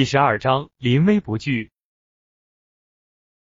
[0.00, 1.72] 第十二章临危不惧。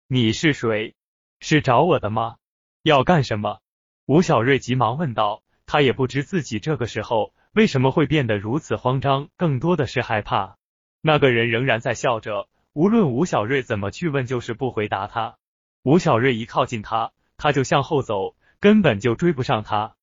[0.08, 0.94] 你是谁？
[1.39, 2.36] 是找我的吗？
[2.82, 3.60] 要干什么？
[4.06, 5.42] 吴小瑞急忙问道。
[5.66, 10.56] 他也不知自己这个时候为什么会变得如此慌张，更多的是害怕。
[11.03, 15.36] 那个人仍然在笑着，无论吴小瑞怎么去问，就是不回答他。
[15.82, 19.95] 吴小瑞一靠近他，他就向后走，根本就追不上他。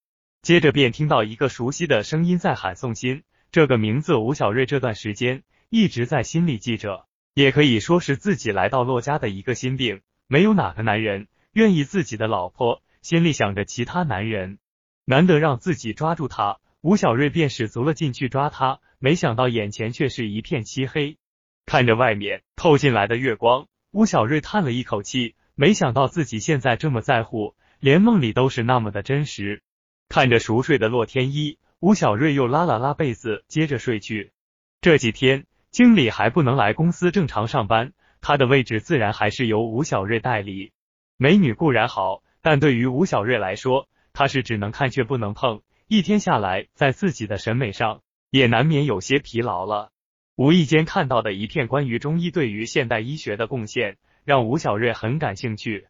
[0.44, 5.44] 接着便听到一个熟悉的声音在喊宋鑫，这个名字吴小瑞这段时间。
[5.70, 10.02] 一直在心里记着，也可以说是自己来到洛家的一个心病。
[10.28, 14.60] 没有哪个男人愿意自己的老婆心里想着其他男人。
[15.04, 21.18] 难得让自己抓住他，吴小瑞便使足了劲去抓他，没想到眼前却是一片漆黑。
[21.66, 29.64] 看着外面透进来的月光，吴小瑞叹了一口气，没想到自己现在这么在乎，连梦里都是那么的真实。
[30.08, 34.32] 看着熟睡的洛天依，吴小瑞又拉了拉被子，接着睡去。
[34.80, 35.46] 这几天。
[35.78, 40.72] 经理还不能来公司正常上班，他的位置自然还是由吴小瑞代理。
[41.18, 45.62] 美女固然好，但对于吴小瑞来说，他是只能看却不能碰。
[45.88, 49.92] 一天下来，在自己的审美上也难免有些疲劳了。
[50.36, 55.86] 无意间看到的一片关于中医对于现代医学的贡献，让吴小瑞很感兴趣。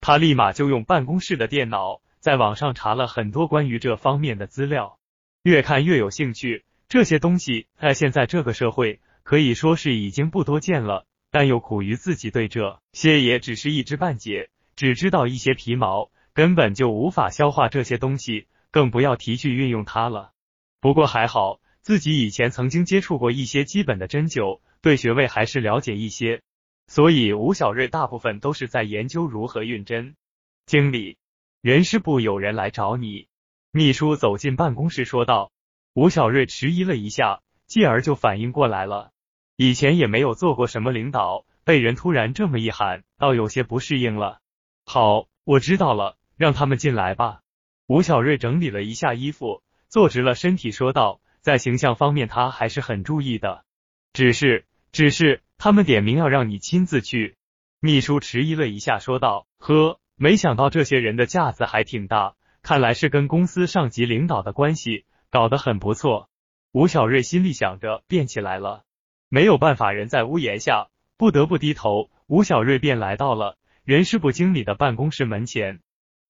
[0.00, 4.98] 他立马就用办公室的电脑在网上查了很多关于这方面的资料，
[5.44, 6.64] 越看越有兴趣。
[6.88, 8.98] 这些东西在现在这个社会。
[9.28, 20.32] 可以说是已经不多见了，但又苦于自己对这些也只是一知半解，只知道一些皮毛，根本就无法消化这些东西，更不要提去运用它了。
[20.80, 26.40] 不过还好，自己以前曾经接触过一些基本的针灸，对穴位还是了解一些，
[26.86, 30.16] 所以吴小瑞大部分都是在研究如何运针。
[30.64, 31.18] 经理，
[31.60, 33.26] 人事部有人来找你。
[33.72, 35.52] 秘书走进办公室说道。
[35.92, 39.12] 吴小瑞迟疑了一下，继而就反应过来了。
[39.60, 44.38] 以前也没有做过什么领导，被人突然这么一喊，倒有些不适应了。
[44.86, 47.40] 好，我知道了，让他们进来吧。
[47.88, 53.64] 吴小瑞整理了一下衣服，坐直了身体，说道：“在形象方面，他还是很注意的。
[54.12, 57.34] 只是，只是他们点名要让你亲自去。”
[57.82, 66.30] 秘书迟疑了一下，说道：“呵，没想到这些人的架子还挺大，看来是跟公司上级领导的关系搞得很不错。”
[66.70, 68.84] 吴小瑞心里想着，便起来了。
[69.30, 72.10] 没有办法，人在屋檐下，不得不低头。
[72.26, 75.80] 吴小瑞便来到了人事部经理的办公室门前。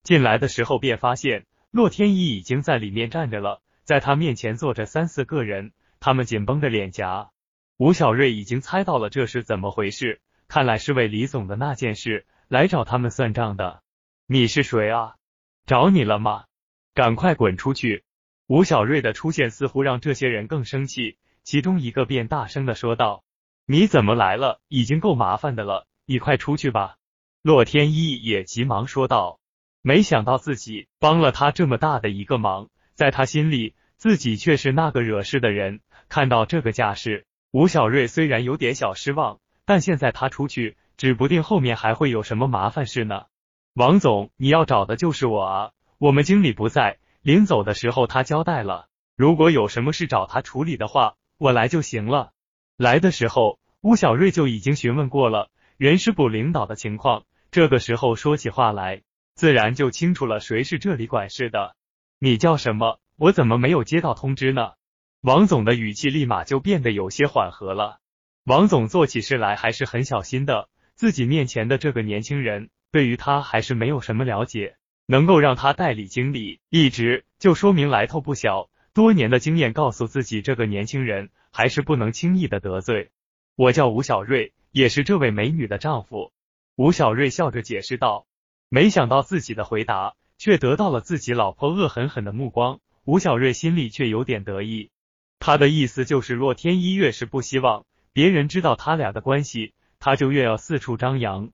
[0.03, 7.31] 进来的时候，便发现洛天依已经在里面站着了，在他面前坐着三四个人，他们紧绷着脸颊。
[7.77, 13.81] 吴小瑞已经猜到了这是怎么回事，看来是为李总的那件事来找他们算账的。
[14.27, 15.15] 你是谁啊？
[15.65, 16.45] 找你了吗？
[16.93, 18.03] 赶快滚出去！
[18.47, 21.17] 吴小瑞的出现似乎让这些人更生气。
[21.49, 23.23] 其中一个便大声的说道
[23.65, 24.61] ：“你怎么来了？
[24.67, 26.97] 已经够麻烦的了，你快出去吧。”
[27.41, 29.39] 洛天依也急忙说道
[29.81, 35.79] ：“没想到自己帮了他这么大的一个忙，在他心里，自己却是那个惹事的人。
[36.07, 43.23] 看到这个架势，吴小瑞虽然有点小失望，但现在他出去，指不定后面还会有什么麻烦事呢。
[43.73, 45.71] 王总，你要找的就是我啊！
[45.97, 52.33] 我们经理不在，临走的时候他交代了，如果有什么事找他处理的话。”我来就行了。
[52.75, 57.23] 来的时候，吴小瑞就已经询问过了人事部领导的情况。
[57.49, 59.03] 这个时候说起话来，
[59.35, 61.75] 自然就清楚了谁是这里管事的。
[62.19, 62.99] 你叫什么？
[63.15, 64.73] 我怎么没有接到通知呢？
[65.21, 67.99] 王总的语气立马就变得有些缓和了。
[68.43, 74.75] 王总做起事来还是很小心的，自己面前的这个年轻人，对于他还是没有什么了解，
[75.05, 78.69] 能够让他代理经理一职，就说明来头不小。
[78.99, 83.11] 多年的经验告诉自己，这个年轻人还是不能轻易的得罪。
[83.55, 86.33] 我叫吴小瑞，也是这位美女的丈夫。
[86.75, 88.27] 吴小瑞笑着解释道。
[88.67, 92.81] 没想到自己的回答却得到了自己老婆恶狠狠的目光。
[93.05, 94.91] 吴小瑞心里却有点得意。
[95.39, 101.51] 他的意思就是，洛天依越是不希望别人知道他俩的关系，他就越要四处张扬，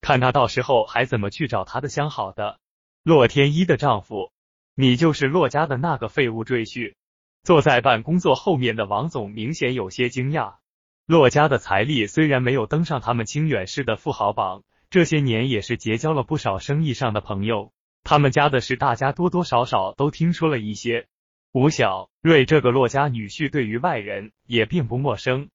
[0.00, 2.58] 看他到时候还怎么去找他的相好的。
[3.04, 4.32] 洛天依的丈夫。
[4.80, 6.94] 你就是洛家的那个废物赘婿。
[7.42, 10.58] 坐在办公桌后面的王总明显有些惊讶。
[11.04, 17.72] 洛家的财力虽然没有登上他们清远市的富豪榜，这些年也是结交了不少生意上的朋友。
[18.04, 21.08] 他们家的事，大家多多少少都听说了一些。
[21.50, 25.48] 吴小瑞这个洛家女婿，对于外人也并不陌生。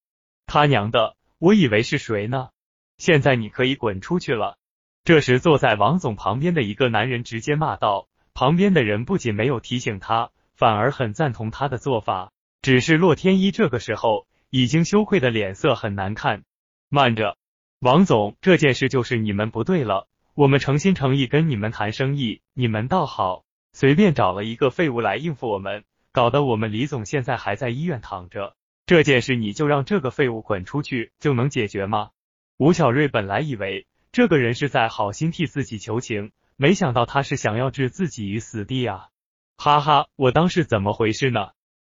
[0.44, 2.50] 他娘的，我以为是谁呢？
[2.98, 4.58] 现在你可以滚出去了。
[5.02, 8.06] 这时，坐在王总旁边的一个男人直接骂道。
[8.34, 12.32] 旁边的人不仅没有提醒他，反而很赞同他的做法。
[12.62, 16.42] 只是洛天依这个时候已经羞愧的脸色很难看。
[16.88, 17.36] 慢着，
[17.78, 20.08] 王总，这件事就是你们不对了。
[20.34, 28.56] 我们诚心诚意跟你们谈生意，你们倒好，随便找了一个废物来应付我们，搞得我们李总现在还在医院躺着。
[28.84, 32.10] 这件事你就让这个废物滚出去就能解决吗？
[32.56, 39.08] 吴小瑞本来以为这个人是在好心替自己求情，没想到他是想要置自己于死地啊！
[39.56, 41.50] 哈哈，我当是怎么回事呢？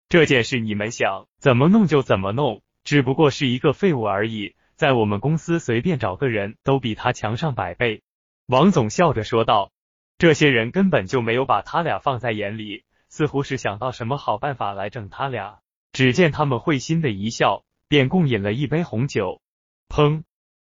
[0.10, 4.56] 这件事你们想怎么弄就怎么弄，只不过是一个废物而已。
[4.76, 8.02] 在我们公司随便找个人都比他强上百倍。
[8.48, 9.72] 王总笑着说道
[10.18, 15.60] ：“这些人根本就没有把他俩放在眼里，似乎是想到什么好办法来整他俩。”
[15.94, 19.42] 只见他们会心的一笑，便共饮了一杯红酒。
[19.88, 20.24] 砰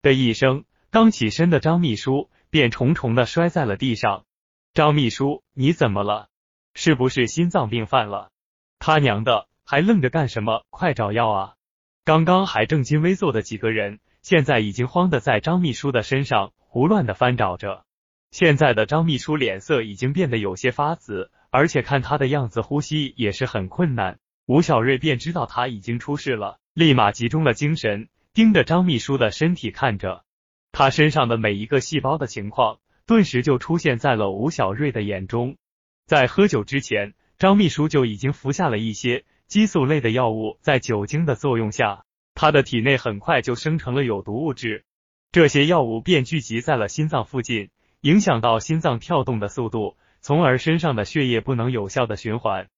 [0.00, 4.24] 的一声，刚起身的张秘书便重重的摔在了地上。
[4.74, 6.28] 张秘书，你怎么了？
[6.74, 8.30] 是不是心脏病犯了？
[8.78, 10.64] 他娘的，还愣着干什么？
[10.70, 11.54] 快找药啊！
[12.04, 17.84] 刚刚还正襟危坐的几个人，现在已经慌的在张秘书的身上胡乱的翻找着。
[18.30, 24.18] 现在的张秘书脸色已经变得有些发紫，而且看他的样子，呼吸也是很困难。
[24.46, 30.24] 吴小瑞便知道他已经出事了，立马集中了精神，盯着张秘书的身体看着。
[30.72, 35.56] 他身上的每一个细胞的情况，顿时就出现在了吴小瑞的眼中。
[36.06, 39.24] 在喝酒之前，张秘书就已经服下了一些。
[39.46, 42.04] 激素类的药物在酒精的作用下，
[42.34, 44.84] 他的体内很快就生成了有毒物质，
[45.32, 47.70] 这些药物便聚集在了心脏附近，
[48.02, 52.68] 影响到心脏跳动的速度，从而身上的血液不能有效的循环，